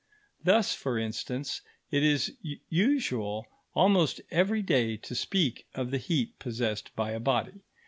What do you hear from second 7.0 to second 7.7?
a body.